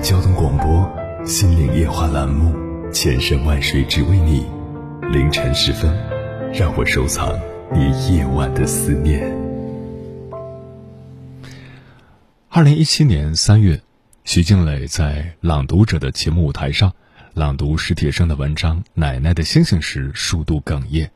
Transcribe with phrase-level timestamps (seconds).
[0.00, 0.66] 交通广播
[1.26, 2.54] 《心灵夜话》栏目，
[2.92, 4.46] 千山万水只为你。
[5.12, 5.92] 凌晨时分，
[6.52, 7.36] 让我收藏
[7.72, 9.20] 你夜晚的思念。
[12.48, 13.80] 二零一七年三月，
[14.24, 16.92] 徐静蕾在《朗读者》的节目舞台上
[17.34, 21.10] 朗读史铁生的文章《奶奶的星星》时，数度哽咽，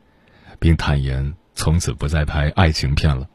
[0.59, 3.27] 并坦言从此不再拍爱情片了。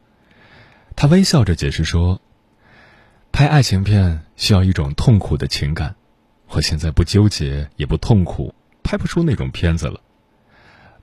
[0.95, 2.21] 他微笑着解释说。
[3.39, 5.95] 拍爱情片需要一种痛苦的情感，
[6.49, 10.01] 我现在不纠结也不痛苦，拍不出那种片子了。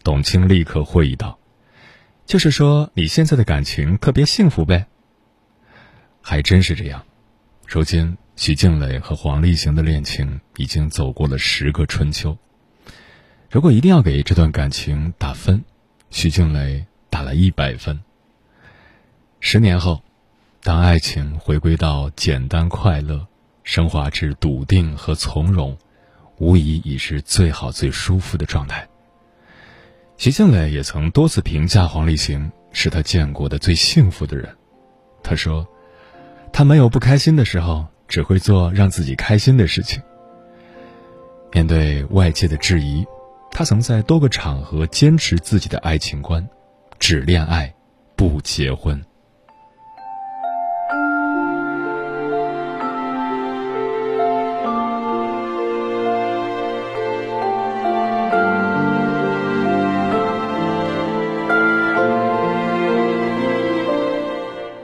[0.05, 1.39] 董卿立刻会意道
[2.27, 4.87] ：“就是说你现在的感情特别幸福呗。”
[6.21, 7.03] 还真是这样。
[7.67, 12.37] 如今，徐静蕾和黄立行的恋情已经走过了十个春秋。
[13.51, 15.65] 如果一定要给这段感情打分，
[16.11, 17.99] 徐静蕾打了一百分。
[19.41, 20.03] 十年后。
[20.67, 23.25] 当爱情回归到简单快乐，
[23.63, 25.79] 升华至笃定和从容，
[26.39, 28.85] 无疑已是最好最舒服的状态。
[30.17, 34.53] 徐静蕾也曾多次评价黄立行是他见过的最幸福的人。
[35.23, 35.65] 他说
[36.53, 40.03] ：“他没有不开心的时候，只会做让自己开心的事情。”
[41.55, 43.07] 面对外界的质疑，
[43.53, 46.45] 他曾在多个场合坚持自己的爱情观：
[46.99, 47.73] 只恋爱，
[48.17, 49.01] 不结婚。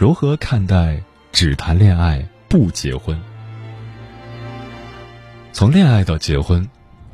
[0.00, 0.98] 如何看待
[1.30, 3.20] 只谈恋爱不结婚？
[5.52, 6.66] 从恋爱到结婚，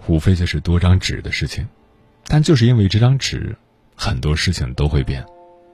[0.06, 1.66] 无非就是多张纸的事情，
[2.28, 3.56] 但就是因为这张纸，
[3.96, 5.26] 很多事情都会变，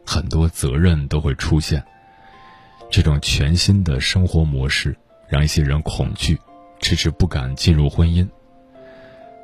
[0.07, 1.85] 很多责任都会出现。
[2.91, 4.97] 这种全新的生活模式
[5.29, 6.39] 让一些人恐惧，
[6.81, 8.27] 迟迟不敢进入婚姻。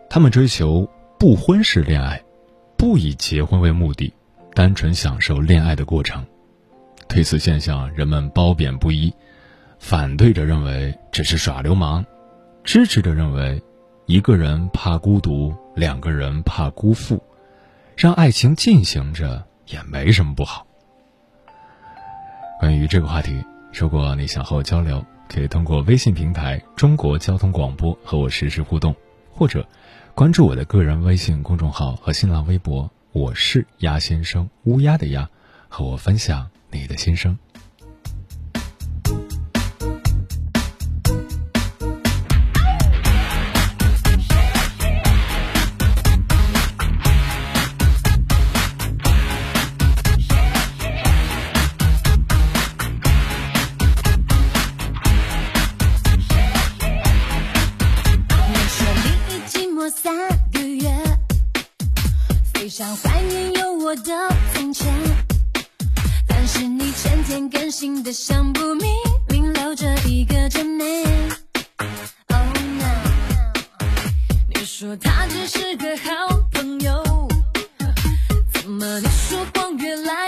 [0.08, 2.18] 他们追求不婚式恋爱，
[2.78, 4.10] 不以结婚为目的，
[4.54, 6.24] 单纯享受恋爱的过程。
[7.08, 9.12] 对此现象，人们褒贬不一，
[9.78, 12.04] 反对者认为这是耍流氓，
[12.62, 13.60] 支持者认为，
[14.06, 17.20] 一个人怕孤独，两个人怕辜负，
[17.96, 20.66] 让爱情进行着也没什么不好。
[22.60, 23.42] 关于这个话题，
[23.72, 28.94] 如果你想和我交流，可以通过微信平台“中国交通广播”和我实时互动，
[29.32, 29.66] 或者
[30.14, 35.28] 关注我的个人微信公众号和新浪微博，我是鸭先生，乌鸦的鸭，
[35.68, 36.48] 和我分享。
[36.70, 37.36] 你的心声。
[58.50, 60.14] 你说你已寂寞三
[60.52, 60.90] 个月，
[62.52, 64.12] 非常怀念有我的
[64.54, 65.27] 从前。
[67.00, 68.92] 前天更新的想不明，
[69.28, 71.04] 明留着一个真名。
[72.26, 72.40] Oh
[72.76, 73.52] no，
[74.52, 77.28] 你说他只是个好朋友，
[78.52, 80.27] 怎么你说谎越来？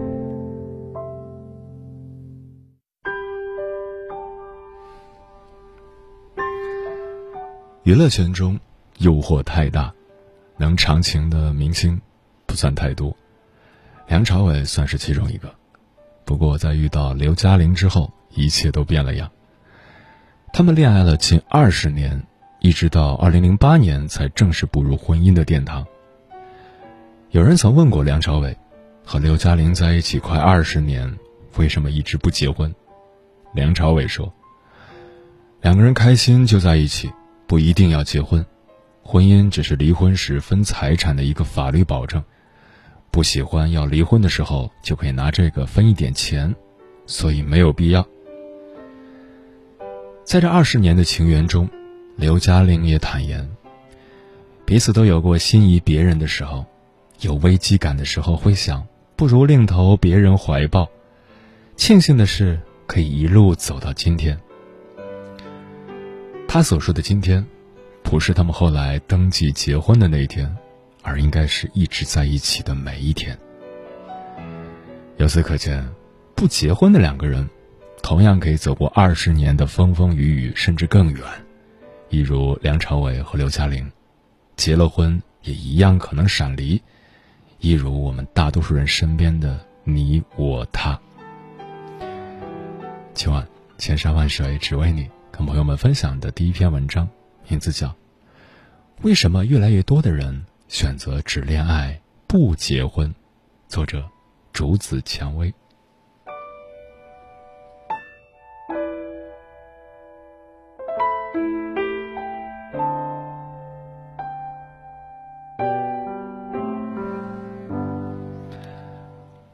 [7.83, 8.59] 娱乐圈中，
[8.99, 9.91] 诱惑太大，
[10.55, 11.99] 能长情的明星
[12.45, 13.17] 不算太多。
[14.07, 15.51] 梁朝伟算是其中一个，
[16.23, 19.31] 不过在遇到刘嘉玲之后，一切都变了样。
[20.53, 22.23] 他们恋爱了近二十年，
[22.59, 25.83] 一直到二零零八年才正式步入婚姻的殿堂。
[27.31, 28.55] 有人曾问过梁朝伟，
[29.03, 31.17] 和刘嘉玲在一起快二十年，
[31.57, 32.71] 为什么一直不结婚？
[33.55, 34.31] 梁朝伟说
[35.61, 37.11] ：“两个人开心就在一起。”
[37.51, 38.45] 不一定要结婚，
[39.03, 42.23] 婚姻只是离婚时分财产的一个法律保证。
[43.11, 46.55] 不喜欢要离婚的时候，就可以拿这个分一点钱，
[47.05, 48.07] 所以没有必要。
[50.23, 51.67] 在这二十年的情缘中，
[52.15, 53.45] 刘嘉玲也坦言，
[54.63, 56.65] 彼此都有过心仪别人的时候，
[57.19, 58.87] 有危机感的时候会想，
[59.17, 60.87] 不如另投别人怀抱。
[61.75, 64.39] 庆幸的是，可以一路走到今天。
[66.53, 67.47] 他所说的今天，
[68.03, 70.53] 不是他们后来登记结婚的那一天，
[71.01, 73.39] 而应该是一直在一起的每一天。
[75.15, 75.89] 由此可见，
[76.35, 77.49] 不结婚的两个人，
[78.03, 81.23] 同样可以走过二十年的风风雨雨，甚至更远。
[82.09, 83.89] 一如梁朝伟和刘嘉玲，
[84.57, 86.77] 结了婚也一样可能闪离；
[87.59, 90.99] 一如我们大多数人身边的你我他。
[93.13, 95.09] 今晚千山万水只为你。
[95.45, 97.07] 朋友们分享的第一篇文章，
[97.47, 97.87] 名字叫
[99.01, 103.09] 《为什么越来越多的人选择只恋爱不结婚》，
[103.67, 104.03] 作者
[104.53, 105.53] 竹子蔷薇。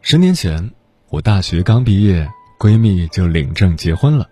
[0.01, 0.71] 十年前，
[1.09, 4.29] 我大学刚毕业，闺蜜就领证结婚了。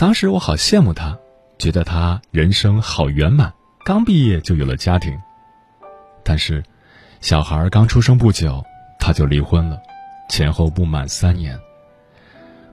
[0.00, 1.18] 当时我好羡慕他，
[1.58, 3.52] 觉得他人生好圆满，
[3.84, 5.14] 刚毕业就有了家庭。
[6.24, 6.64] 但是，
[7.20, 8.64] 小孩刚出生不久，
[8.98, 9.78] 他就离婚了，
[10.30, 11.60] 前后不满三年。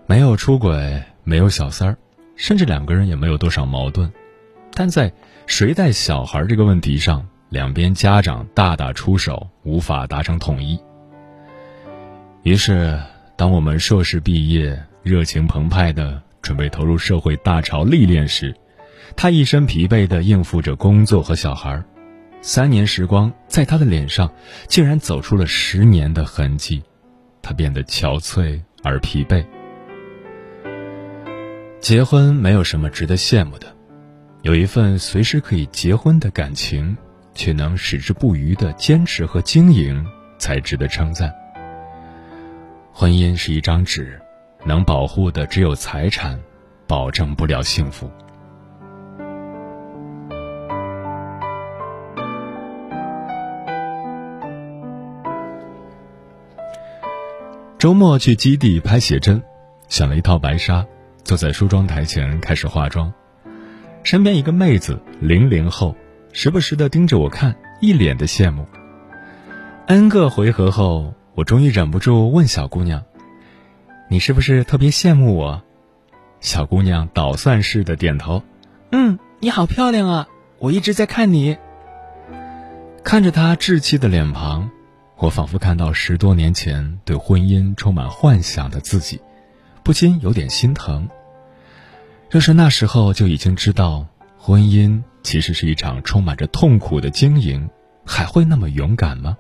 [0.06, 1.98] 没有出轨，没有小三儿，
[2.38, 4.10] 甚至两个人也没有多少矛盾，
[4.72, 5.12] 但在
[5.48, 10.80] 谁带小孩这个问题上，两边家长大打出手，无法达成统一。
[12.44, 12.98] 于是，
[13.36, 16.22] 当我们硕士毕业，热情澎湃的。
[16.48, 18.56] 准备投入社会大潮历练时，
[19.18, 21.84] 他一身疲惫地应付着工作和小孩
[22.42, 24.32] 三年时光，在他的脸上
[24.70, 26.82] 竟然走出了十年的痕迹。
[27.42, 29.46] 他变得憔悴而疲惫。
[31.82, 33.68] 结婚没有什么值得羡慕的，
[34.42, 36.96] 有一份随时可以结婚的感情，
[37.34, 40.02] 却能矢志不渝的坚持和经营，
[40.40, 41.30] 才值得称赞。
[42.94, 44.18] 婚姻是一张纸。
[44.66, 46.40] 能保护的只有财产，
[46.88, 48.10] 保证不了幸福。
[57.78, 59.42] 周末去基地拍写真，
[59.88, 60.86] 选了一套白纱，
[61.24, 63.14] 坐在梳妆台前开始化妆。
[64.04, 65.96] 身边一个妹子，零零后，
[66.34, 68.66] 时不时的盯着我看，一脸的羡慕。
[69.86, 73.04] N 个回合后，我终于忍不住问小姑娘。
[74.10, 75.62] 你是不是特别羡慕我？
[76.40, 78.42] 小姑娘捣蒜似的点头。
[78.92, 80.28] 嗯，你好漂亮啊！
[80.60, 81.58] 我一直在看你。
[83.04, 84.70] 看着她稚气的脸庞，
[85.18, 89.20] 我仿佛看到十多年前对婚姻充满幻想的自己，
[89.84, 91.10] 不禁有点心疼。
[92.30, 94.06] 若是那时候就已经知道
[94.38, 97.70] 婚姻其实是一场充满着痛苦的经营，
[98.06, 99.36] 还会那么勇敢吗？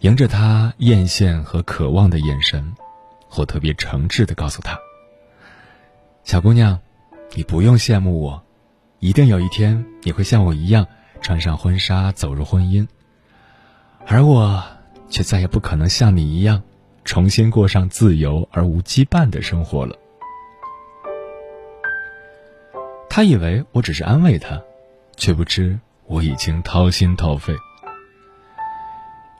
[0.00, 2.74] 迎着他艳羡和渴望的眼神，
[3.34, 4.78] 我特别诚挚的告诉他
[6.22, 6.78] ：“小姑娘，
[7.34, 8.44] 你不用羡慕我，
[8.98, 10.86] 一定有一天你会像我一样
[11.22, 12.86] 穿上婚纱走入婚姻，
[14.06, 14.62] 而我
[15.08, 16.62] 却再也不可能像你一样
[17.04, 19.96] 重新过上自由而无羁绊的生活了。
[23.08, 24.60] 他以为我只是安慰他，
[25.16, 27.56] 却不知我已经掏心掏肺。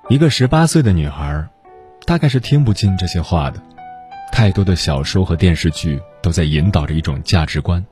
[0.08, 1.44] 一个十八岁的女孩，
[2.04, 3.60] 大概是听不进这些话的。
[4.30, 7.84] 太多的小说和电视剧都在引导着一种价值观：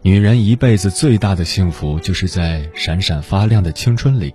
[0.00, 4.34] 女人一辈子最大的幸福，就是在闪闪发亮的青春里，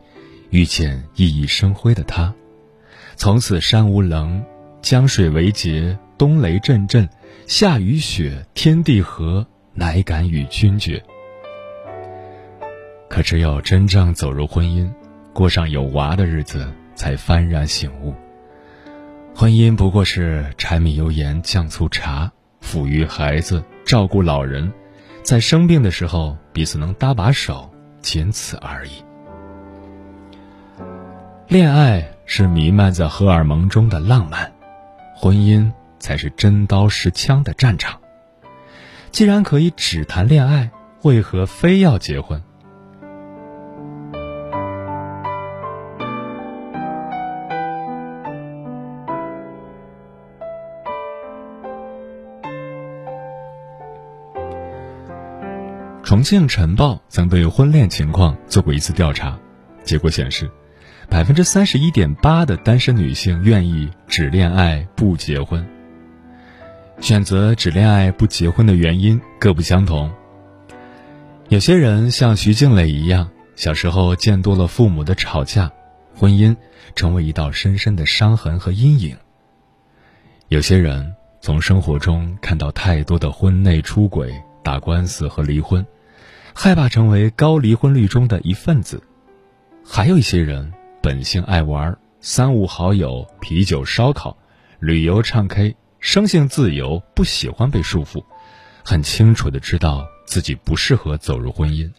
[0.52, 2.32] 遇见熠熠生辉的他，
[3.16, 4.44] 从此山无棱，
[4.84, 7.10] 江水为竭，冬雷阵阵，
[7.48, 11.04] 夏雨雪，天地合，乃敢与君绝。
[13.10, 14.88] 可只有真正走入婚姻，
[15.34, 16.72] 过上有娃的日子。
[16.96, 18.14] 才幡然醒悟，
[19.36, 22.32] 婚姻不过是柴米油盐酱醋茶，
[22.62, 24.72] 抚育孩子，照顾老人，
[25.24, 27.70] 在生病的时候彼此能搭把手，
[28.02, 28.92] 仅此而已。
[31.48, 34.52] 恋爱是弥漫在荷尔蒙中的浪漫，
[35.16, 38.00] 婚姻才是真刀实枪的战场。
[39.12, 40.72] 既然可以只谈恋爱，
[41.04, 42.42] 为何非要结婚？
[56.14, 59.36] 重庆晨报曾对婚恋情况做过一次调查，
[59.84, 60.48] 结果显示，
[61.10, 65.68] 百分之三十一点八的单身女性愿意只恋爱不结婚。
[67.00, 70.12] 选择只恋爱不结婚的原因各不相同。
[71.50, 75.72] 有些人像徐静蕾一样，小时候见多了父母的吵架，
[76.16, 76.56] 婚姻
[76.94, 79.18] 成为一道深深的伤痕和阴影。
[80.50, 84.32] 有些人从生活中看到太多的婚内出轨、
[84.64, 85.84] 打官司和离婚。
[86.54, 89.02] 害怕成为高离婚率中的一份子，
[89.86, 94.38] 还有一些人本性爱玩，三五好友啤酒烧烤，
[94.80, 98.24] 旅游唱 K，生性自由，不喜欢被束缚，
[98.84, 101.92] 很清楚的知道自己不适合走入婚姻。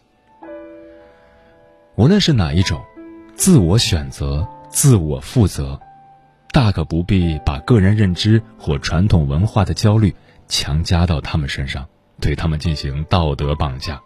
[1.95, 2.81] 无论是哪一种，
[3.35, 5.79] 自我选择，自我负责，
[6.51, 10.15] 大可不必把个人认知或传统文化的焦虑
[10.47, 11.85] 强加到他们身上，
[12.19, 14.01] 对他们进行道德绑架。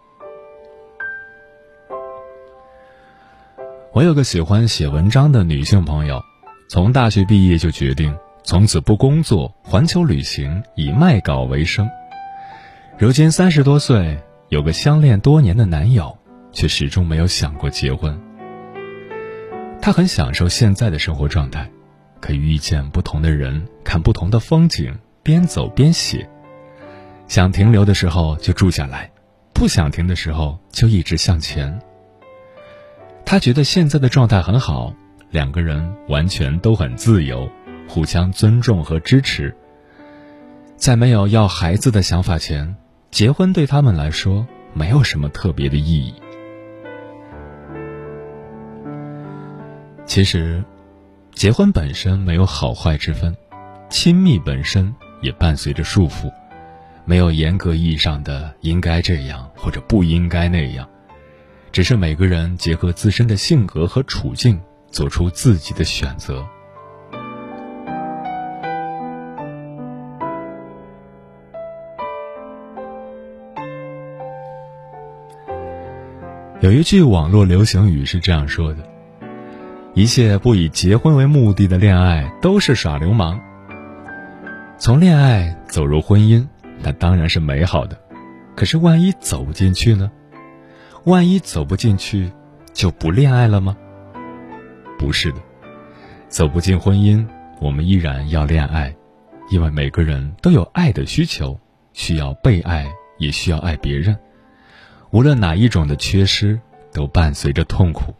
[3.92, 6.22] 我有个喜欢写文章的女性朋友，
[6.68, 11.90] 从大学毕业就决定从此不工作，环球旅行，以卖稿为生。
[12.96, 14.16] 如今三十多岁，
[14.48, 16.16] 有个相恋多年的男友，
[16.52, 18.16] 却始终没有想过结婚。
[19.82, 21.68] 她很享受现在的生活状态，
[22.20, 26.28] 可以遇见不同的人，看不同的风景，边走边写。
[27.26, 29.10] 想停留的时候就住下来，
[29.52, 31.76] 不想停的时候就一直向前。
[33.30, 34.92] 他觉得现在的状态很好，
[35.30, 37.48] 两个人完全都很自由，
[37.86, 39.54] 互相尊重和支持。
[40.74, 42.74] 在没有要孩子的想法前，
[43.12, 46.12] 结婚对他们来说没有什么特别的意义。
[50.06, 50.64] 其实，
[51.32, 53.32] 结婚本身没有好坏之分，
[53.88, 56.32] 亲密本身也伴随着束缚，
[57.04, 60.89] 没有严格意义上的应该这样或者不应该那样。
[61.72, 64.60] 只是每个人结合自身的性格和处境，
[64.90, 66.44] 做出自己的选择。
[76.60, 78.78] 有一句网络流行语是这样说的
[79.94, 83.40] ：“一切不以结婚为目的的恋爱都是耍流氓。”
[84.76, 86.46] 从恋爱走入婚姻，
[86.82, 87.96] 那当然是美好的，
[88.56, 90.10] 可是万一走不进去呢？
[91.04, 92.30] 万一走不进去，
[92.74, 93.76] 就不恋爱了吗？
[94.98, 95.38] 不是的，
[96.28, 97.26] 走不进婚姻，
[97.58, 98.94] 我们依然要恋爱，
[99.50, 101.58] 因为每个人都有爱的需求，
[101.94, 102.86] 需要被爱，
[103.18, 104.14] 也需要爱别人。
[105.10, 106.60] 无论哪一种的缺失，
[106.92, 108.14] 都伴随着痛苦。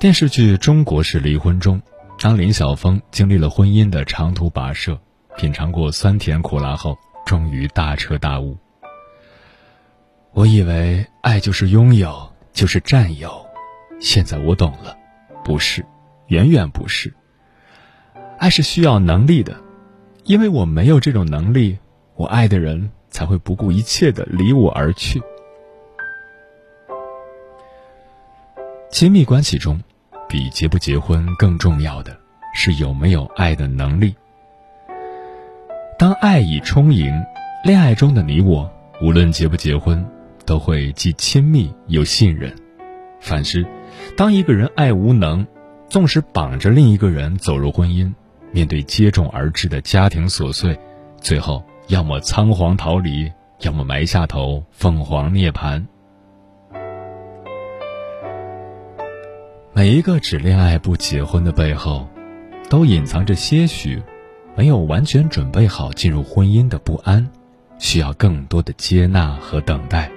[0.00, 1.80] 电视剧《中国式离婚》中，
[2.18, 4.98] 当林晓峰经历了婚姻的长途跋涉，
[5.36, 8.56] 品尝过酸甜苦辣后，终于大彻大悟。
[10.34, 13.46] 我以为爱就是拥有，就是占有，
[14.00, 14.96] 现在我懂了，
[15.44, 15.86] 不是，
[16.26, 17.14] 远远不是。
[18.36, 19.56] 爱是需要能力的，
[20.24, 21.78] 因为我没有这种能力，
[22.16, 25.22] 我爱的人才会不顾一切的离我而去。
[28.90, 29.80] 亲密关系中，
[30.28, 32.16] 比结不结婚更重要的
[32.56, 34.12] 是有没有爱的能力。
[35.96, 37.14] 当爱已充盈，
[37.62, 38.68] 恋爱中的你我，
[39.00, 40.04] 无论结不结婚，
[40.44, 42.54] 都会既亲密又信任。
[43.20, 43.66] 反之，
[44.16, 45.46] 当一个人爱无能，
[45.88, 48.12] 纵使绑着另一个人走入婚姻，
[48.52, 50.78] 面对接踵而至的家庭琐碎，
[51.20, 55.84] 最后要么仓皇逃离，要么埋下头凤凰涅槃。
[59.72, 62.06] 每一个只恋爱不结婚的背后，
[62.68, 64.02] 都隐藏着些许
[64.54, 67.28] 没有完全准备好进入婚姻的不安，
[67.78, 70.10] 需要更多的接纳和等待。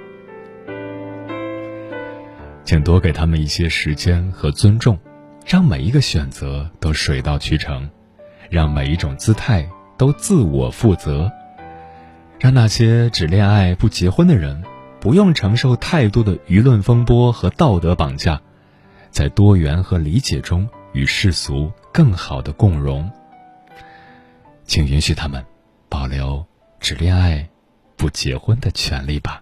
[2.68, 5.00] 请多给他们一些时间和尊重，
[5.46, 7.90] 让每一个选择都水到渠成，
[8.50, 11.32] 让每一种姿态都自我负责，
[12.38, 14.62] 让那些只恋爱不结婚的人
[15.00, 18.42] 不用承受太多的舆论风波和道德绑架。
[19.12, 23.10] 在多元和理解中与世俗更好的共融，
[24.66, 25.42] 请允许他们
[25.88, 26.46] 保留
[26.82, 27.48] 只恋爱
[27.96, 29.42] 不结婚的权利吧。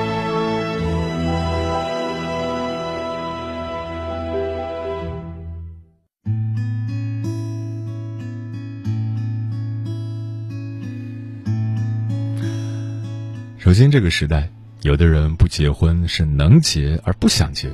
[13.71, 17.71] 如今这个时代，有的人不结婚是能结而不想结，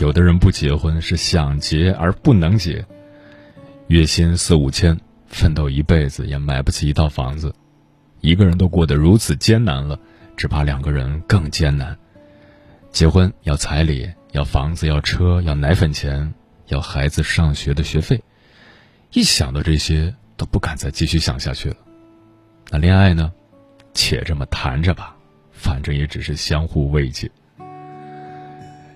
[0.00, 2.82] 有的人不结婚是想结而不能结。
[3.88, 4.98] 月薪四五千。
[5.26, 7.54] 奋斗一辈子也买不起一套房子，
[8.22, 10.00] 一个人都过得如此艰难了，
[10.34, 11.94] 只怕两个人更艰难。
[12.90, 16.32] 结婚要彩礼，要房子，要车，要奶粉钱，
[16.68, 18.24] 要孩子上学的学费，
[19.12, 21.76] 一想到这些，都不敢再继续想下去了。
[22.70, 23.30] 那恋爱呢？
[23.94, 25.16] 且这么谈着吧，
[25.58, 27.28] 反正也只是相互慰藉。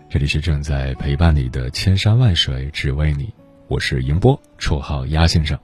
[0.09, 3.35] 这里是正在陪伴你的千山万水，只为你。
[3.66, 5.59] 我是迎波，绰号鸭先生。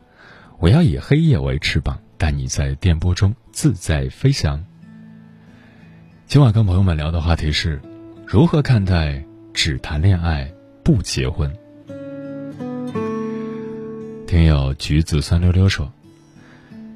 [0.58, 4.64] 我要以黑夜为翅膀，带你在电波中自在飞翔。
[6.26, 7.80] 今晚跟朋友们聊的话题是：
[8.26, 11.54] 如何看待只谈恋爱不结婚？
[14.26, 15.92] 听友橘子酸溜溜说，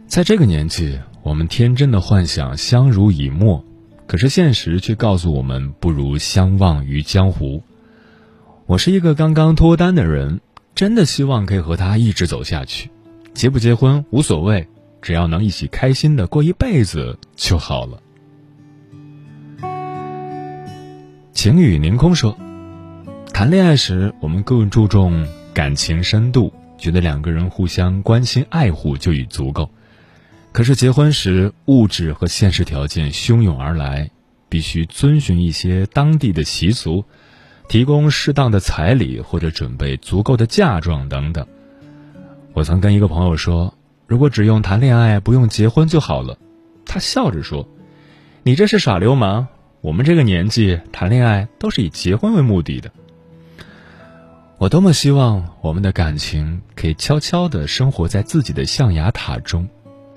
[0.08, 3.64] 在这个年纪，我们天真的幻想相濡以沫，
[4.12, 7.62] 可是现实却告诉我们不如相忘于江湖。
[8.66, 10.42] 我是一个刚刚脱单的人，
[10.74, 12.90] 真的希望可以和他一直走下去。
[13.32, 14.68] 结不结婚无所谓，
[15.00, 18.02] 只要能一起开心的过一辈子就好了。
[21.32, 22.36] 晴雨凌空说
[23.32, 29.70] ：“谈恋爱时，我们更注重感情深度，觉得两个人互相关心爱护就已足够。
[30.52, 34.10] 可是结婚时，物质和现实条件汹涌而来，
[34.50, 37.04] 必须遵循一些当地的习俗，
[37.68, 41.46] 提供适当的彩礼或者准备足够的嫁妆等等。”
[42.52, 43.72] 我曾跟一个朋友说
[44.06, 46.36] ：“如果只用谈恋爱，不用结婚就好了。”
[46.84, 47.66] 他笑着说
[48.44, 49.46] ：“你这是耍流氓！
[49.80, 52.92] 我们这个年纪谈恋爱都是以结婚为目的的。”
[54.58, 59.66] 我多么希望我们的感情可以悄悄地生活在自己的象牙塔中，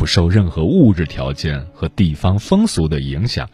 [0.06, 3.50] 不受任何物质条件和地方风俗的影响，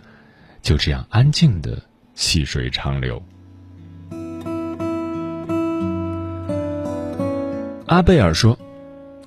[0.61, 1.81] 就这样安静的
[2.13, 3.23] 细水长流。
[7.85, 8.59] 阿贝尔说。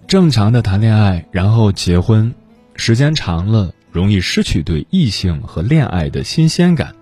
[0.06, 2.34] 正常的谈恋爱，然后结婚，
[2.76, 6.94] 时间长了容易失去对异性和恋爱的新鲜感，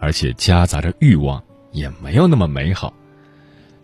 [0.00, 2.92] 而且夹杂着欲望，也没有那么美好。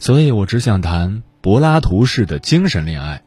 [0.00, 3.22] 所以我只想谈柏拉图式的精神恋爱，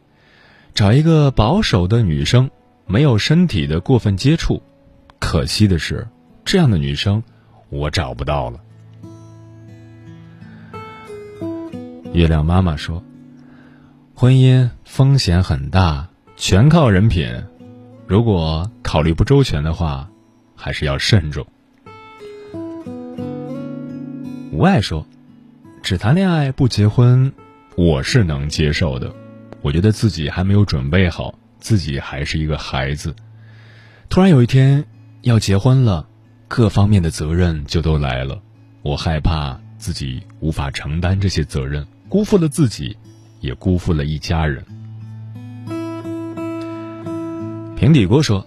[0.74, 2.50] 找一个保守的女生，
[2.86, 4.62] 没有身体的过分接触。
[5.20, 6.08] 可惜的是，
[6.46, 7.24] 这样的女生
[7.70, 8.60] 我找不到了。
[12.14, 13.04] 月亮妈妈说。
[14.16, 17.42] 婚姻风险很大，全靠人品。
[18.06, 20.10] 如果考虑不周全的话，
[20.58, 21.48] 还是要慎重。
[24.52, 25.06] 无爱说，
[25.82, 27.32] 只谈恋爱不结婚，
[27.78, 29.16] 我是能接受的。
[29.62, 33.16] 我觉得自己还没有准备好，自己还是一个孩子。
[34.10, 34.86] 突然有一天
[35.22, 36.08] 要结婚了，
[36.48, 38.42] 各方面的责任就都来了。
[38.82, 42.98] 我害怕自己无法承担这些责任，辜负了自己。
[43.42, 44.66] 也辜负了一家人。
[47.78, 48.46] 平底锅说：“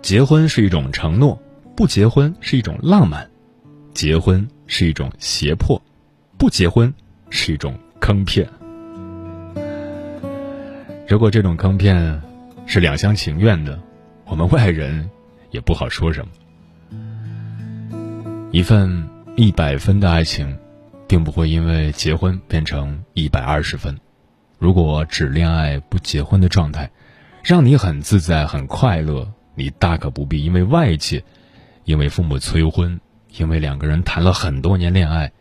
[0.00, 1.38] 结婚是一种承诺，
[1.76, 3.28] 不结婚是一种浪漫。
[3.92, 5.78] 结婚是一种胁迫，
[6.38, 6.90] 不结婚
[7.28, 8.48] 是一种坑骗。
[11.08, 12.22] 如果这种坑骗
[12.64, 13.78] 是两厢情愿的，
[14.24, 15.10] 我们外人
[15.50, 16.30] 也不好说什么。
[18.50, 20.56] 一份一百分的爱情，
[21.06, 23.98] 并不会因为结婚变成一百二十分。
[24.58, 26.90] 如果只恋爱不结婚的状态，
[27.42, 31.22] 让你很自在、很快乐，你大可不必因为外界，
[31.84, 33.00] 因为父母催婚，
[33.36, 35.32] 因为两个人谈了很多年恋爱，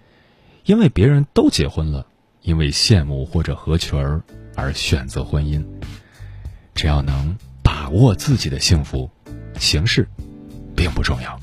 [0.65, 2.07] 因为别人都结婚了，
[2.41, 4.21] 因为羡慕或者合群儿
[4.55, 5.63] 而选择婚姻。
[6.73, 9.09] 只要能把握自己的幸福，
[9.59, 10.07] 形式
[10.75, 11.39] 并不重要。